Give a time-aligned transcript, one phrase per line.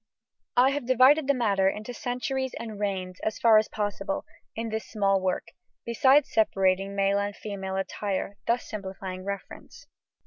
[0.57, 4.89] I have divided the matter into centuries and reigns, as far as possible, in this
[4.89, 5.49] small work,
[5.85, 9.85] besides separating male and female attire, thus simplifying reference.